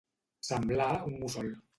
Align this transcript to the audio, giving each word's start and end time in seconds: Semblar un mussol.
Semblar 0.47 0.87
un 1.09 1.13
mussol. 1.19 1.53